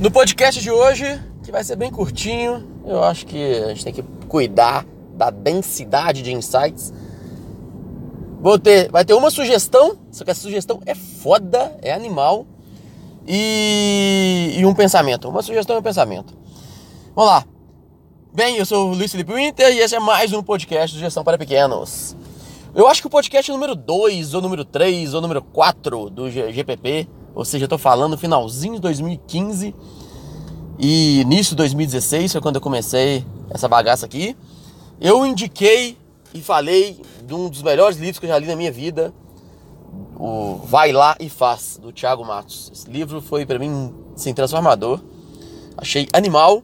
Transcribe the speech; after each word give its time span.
No 0.00 0.12
podcast 0.12 0.62
de 0.62 0.70
hoje, 0.70 1.20
que 1.42 1.50
vai 1.50 1.64
ser 1.64 1.74
bem 1.74 1.90
curtinho, 1.90 2.64
eu 2.86 3.02
acho 3.02 3.26
que 3.26 3.54
a 3.54 3.68
gente 3.70 3.82
tem 3.82 3.92
que 3.92 4.04
cuidar 4.28 4.86
da 5.14 5.28
densidade 5.28 6.22
de 6.22 6.32
insights. 6.32 6.94
Vou 8.40 8.60
ter, 8.60 8.88
vai 8.92 9.04
ter 9.04 9.14
uma 9.14 9.28
sugestão, 9.28 9.98
só 10.12 10.24
que 10.24 10.30
a 10.30 10.36
sugestão 10.36 10.80
é 10.86 10.94
foda, 10.94 11.76
é 11.82 11.92
animal. 11.92 12.46
E, 13.26 14.54
e 14.56 14.64
um 14.64 14.72
pensamento. 14.72 15.28
Uma 15.28 15.42
sugestão 15.42 15.74
e 15.74 15.80
um 15.80 15.82
pensamento. 15.82 16.32
Vamos 17.12 17.32
lá. 17.32 17.44
Bem, 18.32 18.56
eu 18.56 18.64
sou 18.64 18.90
o 18.90 18.94
Luiz 18.94 19.10
Felipe 19.10 19.32
Winter 19.32 19.68
e 19.74 19.80
esse 19.80 19.96
é 19.96 20.00
mais 20.00 20.32
um 20.32 20.44
podcast 20.44 20.94
de 20.94 21.02
gestão 21.02 21.24
para 21.24 21.36
pequenos. 21.36 22.16
Eu 22.72 22.86
acho 22.86 23.00
que 23.00 23.08
o 23.08 23.10
podcast 23.10 23.50
número 23.50 23.74
2, 23.74 24.32
ou 24.34 24.40
número 24.40 24.64
3, 24.64 25.12
ou 25.14 25.20
número 25.20 25.42
4 25.42 26.08
do 26.08 26.30
GPP, 26.30 27.08
ou 27.34 27.44
seja, 27.44 27.64
eu 27.64 27.68
tô 27.68 27.78
falando 27.78 28.16
finalzinho 28.16 28.74
de 28.74 28.80
2015 28.80 29.74
e 30.78 31.20
início 31.20 31.50
de 31.50 31.56
2016 31.56 32.32
foi 32.32 32.40
quando 32.40 32.56
eu 32.56 32.60
comecei 32.60 33.24
essa 33.50 33.66
bagaça 33.66 34.06
aqui. 34.06 34.36
Eu 35.00 35.26
indiquei 35.26 35.96
e 36.32 36.40
falei 36.40 37.00
de 37.24 37.34
um 37.34 37.48
dos 37.48 37.62
melhores 37.62 37.96
livros 37.96 38.18
que 38.18 38.26
eu 38.26 38.30
já 38.30 38.38
li 38.38 38.46
na 38.46 38.56
minha 38.56 38.70
vida, 38.70 39.12
o 40.16 40.56
Vai 40.64 40.92
Lá 40.92 41.16
e 41.18 41.28
Faz, 41.28 41.78
do 41.80 41.92
Thiago 41.92 42.24
Matos. 42.24 42.70
Esse 42.72 42.90
livro 42.90 43.20
foi 43.20 43.46
para 43.46 43.58
mim, 43.58 43.94
assim, 44.14 44.34
transformador. 44.34 45.00
Achei 45.76 46.08
animal. 46.12 46.62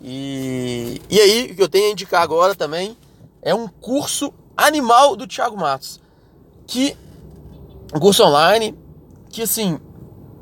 E, 0.00 1.00
e 1.08 1.20
aí, 1.20 1.50
o 1.50 1.56
que 1.56 1.62
eu 1.62 1.68
tenho 1.68 1.88
a 1.88 1.92
indicar 1.92 2.22
agora 2.22 2.54
também 2.54 2.96
é 3.42 3.54
um 3.54 3.66
curso 3.66 4.32
animal 4.56 5.16
do 5.16 5.26
Thiago 5.26 5.56
Matos. 5.56 6.00
Que. 6.66 6.96
Um 7.94 7.98
curso 7.98 8.24
online. 8.24 8.74
Que 9.36 9.42
assim. 9.42 9.78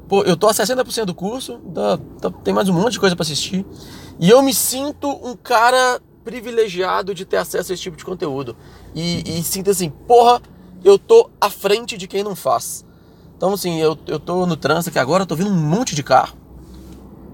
Pô, 0.07 0.23
eu 0.23 0.37
tô 0.37 0.47
a 0.47 0.53
60% 0.53 1.05
do 1.05 1.15
curso. 1.17 1.59
Tá, 1.75 1.99
tá, 2.21 2.31
tem 2.31 2.55
mais 2.55 2.69
um 2.69 2.73
monte 2.73 2.93
de 2.93 3.01
coisa 3.01 3.17
para 3.17 3.25
assistir. 3.25 3.67
E 4.21 4.31
eu 4.31 4.41
me 4.41 4.55
sinto 4.55 5.09
um 5.11 5.35
cara 5.35 6.01
privilegiado 6.23 7.13
de 7.13 7.25
ter 7.25 7.39
acesso 7.39 7.73
a 7.73 7.75
esse 7.75 7.83
tipo 7.83 7.97
de 7.97 8.05
conteúdo. 8.05 8.57
E, 8.95 9.39
e 9.39 9.43
sinto 9.43 9.69
assim, 9.69 9.91
porra, 9.91 10.41
eu 10.85 10.97
tô 10.97 11.29
à 11.41 11.51
frente 11.51 11.99
de 11.99 12.07
quem 12.07 12.23
não 12.23 12.37
faz. 12.37 12.85
Então, 13.37 13.55
assim, 13.55 13.81
eu, 13.81 13.99
eu 14.07 14.21
tô 14.21 14.47
no 14.47 14.57
trânsito 14.57 14.91
aqui 14.91 14.99
agora, 15.01 15.25
eu 15.25 15.27
tô 15.27 15.35
vendo 15.35 15.51
um 15.51 15.61
monte 15.61 15.97
de 15.97 16.05
carro. 16.05 16.39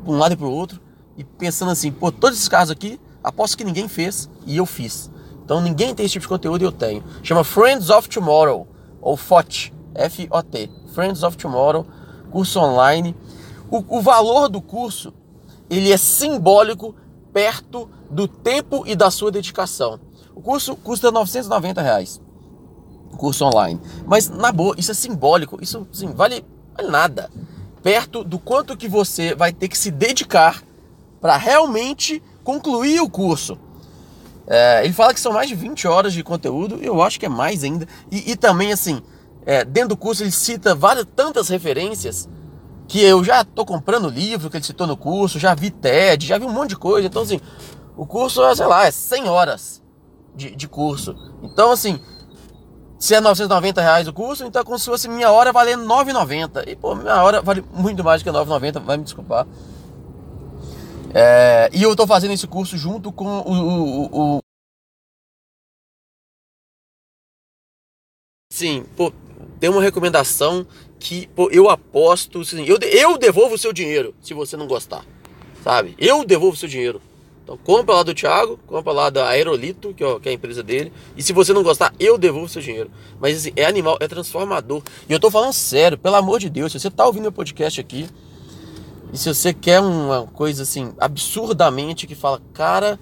De 0.02 0.10
um 0.10 0.16
lado 0.16 0.32
e 0.32 0.36
pro 0.38 0.50
outro. 0.50 0.80
E 1.18 1.24
pensando 1.24 1.72
assim, 1.72 1.92
pô, 1.92 2.10
todos 2.10 2.38
esses 2.38 2.48
carros 2.48 2.70
aqui, 2.70 2.98
aposto 3.22 3.58
que 3.58 3.64
ninguém 3.64 3.86
fez 3.86 4.30
e 4.46 4.56
eu 4.56 4.64
fiz. 4.64 5.10
Então 5.44 5.60
ninguém 5.60 5.94
tem 5.94 6.06
esse 6.06 6.14
tipo 6.14 6.22
de 6.22 6.28
conteúdo 6.28 6.62
e 6.62 6.64
eu 6.64 6.72
tenho. 6.72 7.04
Chama 7.22 7.44
Friends 7.44 7.90
of 7.90 8.08
Tomorrow, 8.08 8.66
ou 8.98 9.14
FOT, 9.14 9.74
F-O-T, 9.94 10.70
Friends 10.92 11.22
of 11.22 11.36
Tomorrow, 11.36 11.86
curso 12.30 12.60
online. 12.60 13.16
O, 13.70 13.98
o 13.98 14.00
valor 14.00 14.48
do 14.48 14.60
curso, 14.60 15.12
ele 15.68 15.92
é 15.92 15.96
simbólico 15.96 16.94
perto 17.32 17.88
do 18.10 18.26
tempo 18.26 18.84
e 18.86 18.94
da 18.94 19.10
sua 19.10 19.30
dedicação. 19.30 20.00
O 20.34 20.40
curso 20.40 20.74
custa 20.76 21.10
990 21.10 21.80
reais, 21.82 22.20
curso 23.16 23.44
online. 23.44 23.80
Mas 24.06 24.28
na 24.28 24.50
boa, 24.50 24.74
isso 24.78 24.90
é 24.90 24.94
simbólico, 24.94 25.58
isso 25.62 25.86
sim, 25.92 26.12
vale, 26.12 26.44
vale 26.76 26.90
nada. 26.90 27.30
Perto 27.82 28.24
do 28.24 28.38
quanto 28.38 28.76
que 28.76 28.88
você 28.88 29.34
vai 29.34 29.52
ter 29.52 29.68
que 29.68 29.78
se 29.78 29.90
dedicar 29.90 30.62
para 31.20 31.36
realmente 31.36 32.22
concluir 32.42 33.00
o 33.00 33.08
curso. 33.08 33.58
É, 34.46 34.84
ele 34.84 34.92
fala 34.92 35.14
que 35.14 35.20
são 35.20 35.32
mais 35.32 35.48
de 35.48 35.54
20 35.54 35.86
horas 35.86 36.12
de 36.12 36.24
conteúdo, 36.24 36.80
eu 36.82 37.00
acho 37.02 37.20
que 37.20 37.26
é 37.26 37.28
mais 37.28 37.62
ainda. 37.62 37.86
E, 38.10 38.32
e 38.32 38.36
também, 38.36 38.72
assim, 38.72 39.00
é, 39.46 39.64
dentro 39.64 39.90
do 39.90 39.96
curso 39.96 40.22
ele 40.22 40.30
cita 40.30 40.74
várias 40.74 41.06
tantas 41.16 41.48
referências 41.48 42.28
que 42.86 43.02
eu 43.02 43.22
já 43.22 43.44
tô 43.44 43.64
comprando 43.64 44.06
o 44.06 44.10
livro 44.10 44.50
que 44.50 44.56
ele 44.56 44.64
citou 44.64 44.86
no 44.86 44.96
curso, 44.96 45.38
já 45.38 45.54
vi 45.54 45.70
TED, 45.70 46.26
já 46.26 46.38
vi 46.38 46.44
um 46.44 46.52
monte 46.52 46.70
de 46.70 46.76
coisa. 46.76 47.06
Então, 47.06 47.22
assim, 47.22 47.40
o 47.96 48.04
curso 48.04 48.44
é, 48.44 48.54
sei 48.54 48.66
lá, 48.66 48.84
é 48.84 48.90
100 48.90 49.28
horas 49.28 49.82
de, 50.34 50.54
de 50.56 50.66
curso. 50.66 51.14
Então, 51.42 51.70
assim, 51.70 52.00
se 52.98 53.14
é 53.14 53.20
990 53.20 53.80
reais 53.80 54.08
o 54.08 54.12
curso, 54.12 54.44
então 54.44 54.60
é 54.60 54.64
como 54.64 54.78
se 54.78 54.86
fosse 54.86 55.08
minha 55.08 55.30
hora 55.30 55.52
valendo 55.52 55.84
9,90. 55.84 56.68
E, 56.68 56.76
pô, 56.76 56.94
minha 56.94 57.22
hora 57.22 57.40
vale 57.40 57.64
muito 57.72 58.02
mais 58.02 58.22
que 58.22 58.28
9,90, 58.28 58.80
vai 58.80 58.96
me 58.96 59.04
desculpar. 59.04 59.46
É, 61.14 61.70
e 61.72 61.82
eu 61.82 61.90
estou 61.92 62.06
fazendo 62.06 62.32
esse 62.32 62.46
curso 62.46 62.76
junto 62.76 63.10
com 63.10 63.24
o, 63.24 63.52
o, 63.52 64.36
o, 64.36 64.40
Sim, 68.52 68.84
pô, 68.96 69.12
tem 69.60 69.68
uma 69.68 69.82
recomendação 69.82 70.66
que 70.98 71.28
pô, 71.28 71.50
eu 71.50 71.68
aposto. 71.68 72.40
Assim, 72.40 72.64
eu, 72.64 72.78
eu 72.78 73.18
devolvo 73.18 73.54
o 73.54 73.58
seu 73.58 73.72
dinheiro 73.72 74.14
se 74.20 74.34
você 74.34 74.56
não 74.56 74.66
gostar. 74.66 75.04
Sabe? 75.62 75.94
Eu 75.98 76.24
devolvo 76.24 76.54
o 76.54 76.58
seu 76.58 76.68
dinheiro. 76.68 77.00
Então 77.44 77.58
compra 77.58 77.96
lá 77.96 78.02
do 78.02 78.14
Thiago, 78.14 78.58
compra 78.66 78.92
lá 78.92 79.10
da 79.10 79.28
Aerolito, 79.28 79.92
que, 79.92 80.02
ó, 80.02 80.18
que 80.18 80.28
é 80.28 80.32
a 80.32 80.34
empresa 80.34 80.62
dele. 80.62 80.92
E 81.16 81.22
se 81.22 81.32
você 81.32 81.52
não 81.52 81.62
gostar, 81.62 81.92
eu 82.00 82.16
devolvo 82.16 82.46
o 82.46 82.48
seu 82.48 82.62
dinheiro. 82.62 82.90
Mas 83.20 83.36
assim, 83.36 83.52
é 83.54 83.66
animal, 83.66 83.98
é 84.00 84.08
transformador. 84.08 84.82
E 85.08 85.12
eu 85.12 85.20
tô 85.20 85.30
falando 85.30 85.52
sério, 85.52 85.98
pelo 85.98 86.16
amor 86.16 86.38
de 86.38 86.48
Deus, 86.48 86.72
se 86.72 86.80
você 86.80 86.90
tá 86.90 87.04
ouvindo 87.04 87.22
meu 87.22 87.32
podcast 87.32 87.80
aqui, 87.80 88.08
e 89.12 89.18
se 89.18 89.32
você 89.32 89.52
quer 89.52 89.80
uma 89.80 90.26
coisa 90.28 90.62
assim, 90.62 90.94
absurdamente 90.98 92.06
que 92.06 92.14
fala, 92.14 92.40
cara. 92.54 92.98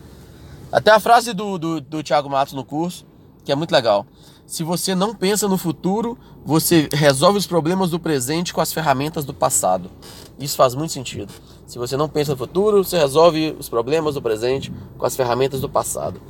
Até 0.72 0.90
a 0.90 1.00
frase 1.00 1.32
do, 1.32 1.58
do, 1.58 1.80
do 1.80 2.02
Thiago 2.02 2.28
Matos 2.28 2.52
no 2.52 2.64
curso, 2.64 3.06
que 3.48 3.52
é 3.52 3.54
muito 3.54 3.72
legal. 3.72 4.06
Se 4.46 4.62
você 4.62 4.94
não 4.94 5.14
pensa 5.14 5.48
no 5.48 5.56
futuro, 5.56 6.18
você 6.44 6.86
resolve 6.92 7.38
os 7.38 7.46
problemas 7.46 7.88
do 7.88 7.98
presente 7.98 8.52
com 8.52 8.60
as 8.60 8.74
ferramentas 8.74 9.24
do 9.24 9.32
passado. 9.32 9.90
Isso 10.38 10.54
faz 10.54 10.74
muito 10.74 10.92
sentido. 10.92 11.32
Se 11.66 11.78
você 11.78 11.96
não 11.96 12.10
pensa 12.10 12.32
no 12.32 12.36
futuro, 12.36 12.84
você 12.84 12.98
resolve 12.98 13.56
os 13.58 13.66
problemas 13.66 14.16
do 14.16 14.22
presente 14.22 14.70
com 14.98 15.06
as 15.06 15.16
ferramentas 15.16 15.62
do 15.62 15.68
passado. 15.68 16.20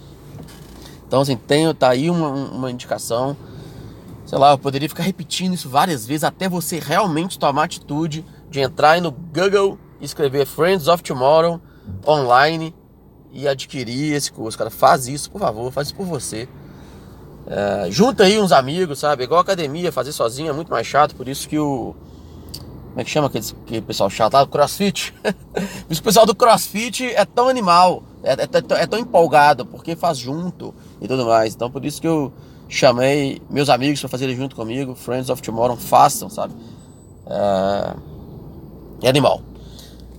Então, 1.09 1.23
assim, 1.23 1.37
tenho, 1.37 1.75
tá 1.75 1.89
aí 1.89 2.09
uma, 2.09 2.29
uma 2.29 2.71
indicação. 2.71 3.37
Sei 4.25 4.39
lá, 4.39 4.53
eu 4.53 4.59
poderia 4.59 4.89
ficar 4.89 5.03
repetindo 5.03 5.55
isso 5.55 5.69
várias 5.69 6.06
vezes 6.06 6.23
até 6.23 6.49
você 6.49 6.79
realmente 6.79 7.37
tomar 7.37 7.65
atitude 7.65 8.25
de 8.49 8.61
entrar 8.61 8.93
aí 8.93 9.00
no 9.00 9.11
Google 9.11 9.77
e 10.00 10.05
escrever 10.05 10.47
Friends 10.47 10.87
of 10.87 11.03
Tomorrow 11.03 11.61
online 12.06 12.73
e 13.33 13.49
adquirir 13.49 14.15
esse 14.15 14.31
curso, 14.31 14.56
cara. 14.56 14.71
Faz 14.71 15.09
isso, 15.09 15.29
por 15.33 15.41
favor, 15.41 15.73
faz 15.73 15.89
isso 15.89 15.97
por 15.97 16.06
você. 16.06 16.49
É, 17.50 17.91
junta 17.91 18.25
aí 18.25 18.38
uns 18.38 18.53
amigos, 18.53 18.98
sabe? 18.98 19.25
Igual 19.25 19.41
academia, 19.41 19.91
fazer 19.91 20.12
sozinho 20.12 20.50
é 20.50 20.53
muito 20.53 20.70
mais 20.70 20.86
chato, 20.86 21.14
por 21.14 21.28
isso 21.28 21.48
que 21.48 21.59
o. 21.59 21.94
Como 22.91 23.00
é 23.00 23.04
que 23.04 23.10
chama 23.10 23.28
aquele, 23.28 23.44
aquele 23.64 23.81
pessoal 23.82 24.10
chato? 24.10 24.34
Ah, 24.34 24.42
o 24.42 24.47
crossfit. 24.47 25.14
o 25.91 26.03
pessoal 26.03 26.26
do 26.26 26.34
crossfit 26.34 27.04
é 27.04 27.25
tão 27.25 27.48
animal, 27.48 28.03
é, 28.22 28.32
é, 28.32 28.82
é, 28.82 28.87
tão 28.87 28.98
empolgado, 28.98 29.64
porque 29.64 29.94
faz 29.94 30.19
junto 30.19 30.75
e 31.00 31.06
tudo 31.06 31.25
mais. 31.25 31.54
Então 31.54 31.70
por 31.70 31.84
isso 31.84 32.00
que 32.00 32.08
eu 32.08 32.32
chamei 32.69 33.41
meus 33.48 33.70
amigos 33.70 34.00
para 34.00 34.08
fazerem 34.08 34.37
junto 34.37 34.54
comigo, 34.54 34.94
Friends 34.94 35.31
of 35.31 35.41
Tomorrow, 35.41 35.76
façam, 35.76 36.28
sabe? 36.28 36.54
É 37.26 38.19
é 39.03 39.08
animal. 39.08 39.42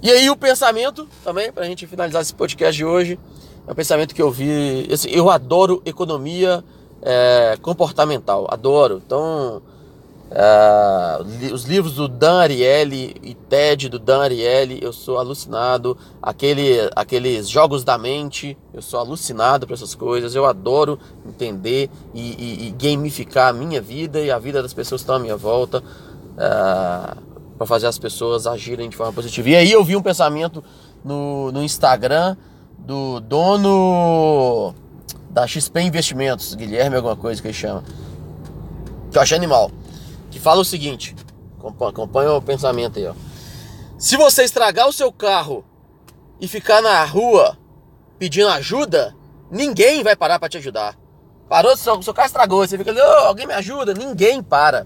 E 0.01 0.09
aí 0.09 0.29
o 0.29 0.35
pensamento 0.35 1.07
também, 1.23 1.51
para 1.51 1.63
a 1.63 1.67
gente 1.67 1.85
finalizar 1.85 2.21
esse 2.21 2.33
podcast 2.33 2.75
de 2.75 2.85
hoje, 2.85 3.19
é 3.67 3.71
um 3.71 3.75
pensamento 3.75 4.15
que 4.15 4.21
eu 4.21 4.31
vi. 4.31 4.87
Eu 5.09 5.29
adoro 5.29 5.81
economia 5.85 6.63
é, 7.01 7.57
comportamental, 7.61 8.47
adoro. 8.49 9.01
Então, 9.05 9.61
é, 10.31 11.51
os 11.51 11.63
livros 11.63 11.95
do 11.95 12.07
Dan 12.07 12.39
Ariely 12.39 13.15
e 13.23 13.33
TED 13.33 13.89
do 13.89 13.97
Dan 13.97 14.21
Ariely, 14.21 14.79
eu 14.81 14.93
sou 14.93 15.17
alucinado. 15.17 15.97
Aquele, 16.21 16.89
aqueles 16.95 17.49
jogos 17.49 17.83
da 17.83 17.97
mente, 17.97 18.57
eu 18.73 18.81
sou 18.81 18.99
alucinado 18.99 19.65
por 19.65 19.73
essas 19.73 19.95
coisas. 19.95 20.35
Eu 20.35 20.45
adoro 20.45 20.99
entender 21.25 21.89
e, 22.13 22.21
e, 22.21 22.67
e 22.67 22.71
gamificar 22.71 23.49
a 23.49 23.53
minha 23.53 23.81
vida 23.81 24.19
e 24.19 24.29
a 24.29 24.37
vida 24.37 24.61
das 24.61 24.73
pessoas 24.73 25.01
que 25.01 25.03
estão 25.03 25.15
à 25.15 25.19
minha 25.19 25.37
volta. 25.37 25.83
É, 26.37 27.29
para 27.59 27.67
fazer 27.67 27.87
as 27.87 27.99
pessoas 27.99 28.47
agirem 28.47 28.87
de 28.87 28.95
forma 28.95 29.11
positiva. 29.11 29.49
E 29.49 29.55
aí 29.57 29.69
eu 29.69 29.83
vi 29.83 29.93
um 29.93 30.01
pensamento 30.01 30.63
no, 31.03 31.51
no 31.51 31.61
Instagram 31.61 32.37
do 32.77 33.19
dono 33.19 34.73
da 35.39 35.47
XP 35.47 35.79
Investimentos, 35.81 36.53
Guilherme, 36.53 36.97
alguma 36.97 37.15
coisa 37.15 37.41
que 37.41 37.47
ele 37.47 37.53
chama, 37.53 37.83
que 39.09 39.17
eu 39.17 39.21
achei 39.21 39.37
animal, 39.37 39.71
que 40.29 40.39
fala 40.39 40.59
o 40.59 40.65
seguinte: 40.65 41.15
acompanha 41.63 42.33
o 42.33 42.41
pensamento 42.41 42.99
aí, 42.99 43.07
ó. 43.07 43.13
Se 43.97 44.17
você 44.17 44.43
estragar 44.43 44.87
o 44.87 44.93
seu 44.93 45.11
carro 45.11 45.63
e 46.39 46.47
ficar 46.47 46.81
na 46.81 47.03
rua 47.05 47.57
pedindo 48.17 48.49
ajuda, 48.49 49.15
ninguém 49.49 50.03
vai 50.03 50.15
parar 50.15 50.39
para 50.39 50.49
te 50.49 50.57
ajudar. 50.57 50.97
Parou, 51.47 51.75
seu, 51.75 52.01
seu 52.03 52.13
carro 52.13 52.27
estragou, 52.27 52.67
você 52.67 52.77
fica 52.77 52.91
ali, 52.91 52.99
oh, 52.99 53.27
alguém 53.27 53.47
me 53.47 53.53
ajuda, 53.53 53.93
ninguém 53.93 54.43
para. 54.43 54.85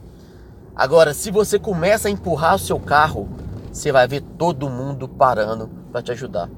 Agora, 0.76 1.14
se 1.14 1.30
você 1.30 1.60
começa 1.60 2.08
a 2.08 2.12
empurrar 2.12 2.56
o 2.56 2.60
seu 2.60 2.80
carro, 2.80 3.30
você 3.72 3.92
vai 3.92 4.08
ver 4.08 4.22
todo 4.38 4.70
mundo 4.70 5.08
parando 5.08 5.68
para 5.92 6.02
te 6.02 6.12
ajudar. 6.12 6.50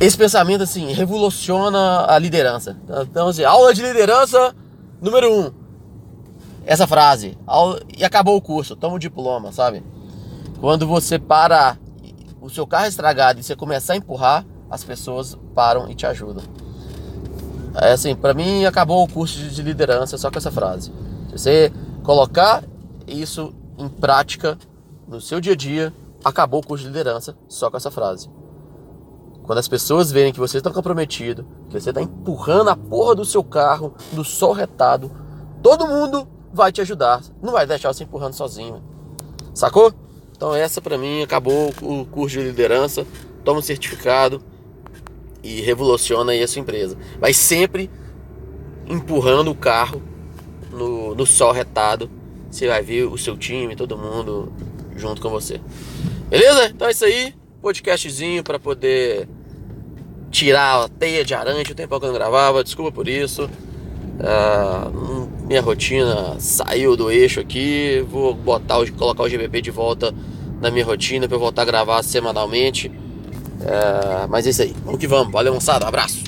Esse 0.00 0.16
pensamento 0.16 0.62
assim 0.62 0.92
revoluciona 0.92 2.06
a 2.08 2.18
liderança. 2.18 2.76
Então, 3.02 3.28
assim, 3.28 3.42
aula 3.42 3.74
de 3.74 3.82
liderança 3.82 4.54
número 5.00 5.32
um. 5.32 5.50
Essa 6.64 6.86
frase. 6.86 7.36
E 7.96 8.04
acabou 8.04 8.36
o 8.36 8.40
curso, 8.40 8.76
toma 8.76 8.94
o 8.94 8.98
diploma, 8.98 9.50
sabe? 9.50 9.82
Quando 10.60 10.86
você 10.86 11.18
para 11.18 11.76
o 12.40 12.48
seu 12.48 12.66
carro 12.66 12.84
é 12.84 12.88
estragado 12.88 13.40
e 13.40 13.42
você 13.42 13.56
começar 13.56 13.94
a 13.94 13.96
empurrar, 13.96 14.46
as 14.70 14.84
pessoas 14.84 15.36
param 15.54 15.90
e 15.90 15.94
te 15.94 16.06
ajudam. 16.06 16.44
É 17.80 17.92
assim, 17.92 18.14
para 18.14 18.34
mim 18.34 18.64
acabou 18.64 19.02
o 19.02 19.08
curso 19.08 19.38
de 19.38 19.62
liderança 19.62 20.16
só 20.16 20.30
com 20.30 20.38
essa 20.38 20.50
frase. 20.50 20.92
Se 21.30 21.38
você 21.38 21.72
colocar 22.04 22.62
isso 23.06 23.52
em 23.76 23.88
prática 23.88 24.56
no 25.08 25.20
seu 25.20 25.40
dia 25.40 25.54
a 25.54 25.56
dia, 25.56 25.92
acabou 26.24 26.60
o 26.60 26.66
curso 26.66 26.84
de 26.84 26.88
liderança 26.88 27.36
só 27.48 27.70
com 27.70 27.76
essa 27.76 27.90
frase. 27.90 28.30
Quando 29.48 29.60
as 29.60 29.66
pessoas 29.66 30.12
verem 30.12 30.30
que 30.30 30.38
você 30.38 30.58
está 30.58 30.70
comprometido, 30.70 31.46
que 31.70 31.80
você 31.80 31.88
está 31.88 32.02
empurrando 32.02 32.68
a 32.68 32.76
porra 32.76 33.14
do 33.14 33.24
seu 33.24 33.42
carro 33.42 33.94
no 34.12 34.22
sol 34.22 34.52
retado, 34.52 35.10
todo 35.62 35.86
mundo 35.86 36.28
vai 36.52 36.70
te 36.70 36.82
ajudar. 36.82 37.22
Não 37.40 37.54
vai 37.54 37.66
deixar 37.66 37.90
você 37.90 38.04
empurrando 38.04 38.34
sozinho. 38.34 38.82
Sacou? 39.54 39.90
Então 40.36 40.54
essa 40.54 40.82
para 40.82 40.98
mim 40.98 41.22
acabou 41.22 41.72
o 41.80 42.04
curso 42.04 42.36
de 42.36 42.44
liderança. 42.44 43.06
Toma 43.42 43.60
um 43.60 43.62
certificado 43.62 44.42
e 45.42 45.62
revoluciona 45.62 46.32
aí 46.32 46.42
a 46.42 46.46
sua 46.46 46.60
empresa. 46.60 46.98
Mas 47.18 47.38
sempre 47.38 47.90
empurrando 48.86 49.50
o 49.50 49.54
carro 49.54 50.02
no, 50.70 51.14
no 51.14 51.24
sol 51.24 51.52
retado. 51.52 52.10
Você 52.50 52.68
vai 52.68 52.82
ver 52.82 53.04
o 53.04 53.16
seu 53.16 53.34
time, 53.34 53.74
todo 53.74 53.96
mundo 53.96 54.52
junto 54.94 55.22
com 55.22 55.30
você. 55.30 55.58
Beleza? 56.28 56.66
Então 56.66 56.86
é 56.86 56.90
isso 56.90 57.06
aí. 57.06 57.34
Podcastzinho 57.62 58.44
para 58.44 58.58
poder 58.58 59.26
tirar 60.30 60.84
a 60.84 60.88
teia 60.88 61.24
de 61.24 61.34
aranha. 61.34 61.62
O 61.62 61.74
tempo 61.74 61.98
que 61.98 62.06
eu 62.06 62.08
não 62.08 62.18
gravava. 62.18 62.64
Desculpa 62.64 62.92
por 62.92 63.08
isso. 63.08 63.48
Uh, 64.18 65.28
minha 65.46 65.62
rotina 65.62 66.36
saiu 66.38 66.96
do 66.96 67.10
eixo 67.10 67.40
aqui. 67.40 68.04
Vou 68.10 68.34
botar 68.34 68.76
colocar 68.92 69.22
o 69.22 69.28
GBP 69.28 69.62
de 69.62 69.70
volta 69.70 70.14
na 70.60 70.70
minha 70.70 70.84
rotina 70.84 71.28
para 71.28 71.36
eu 71.36 71.40
voltar 71.40 71.62
a 71.62 71.64
gravar 71.64 72.02
semanalmente. 72.02 72.88
Uh, 72.88 74.28
mas 74.28 74.46
é 74.46 74.50
isso 74.50 74.62
aí. 74.62 74.74
Vamos 74.84 75.00
que 75.00 75.06
vamos. 75.06 75.32
Valeu, 75.32 75.54
moçada. 75.54 75.86
abraço. 75.86 76.27